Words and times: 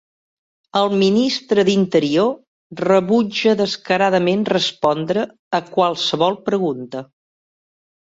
El 0.79 0.87
ministre 1.01 1.63
d'Interior 1.67 2.31
rebutja 2.79 3.53
descaradament 3.59 4.47
respondre 4.53 5.27
a 5.59 5.61
qualsevol 5.77 6.39
pregunta. 6.49 7.05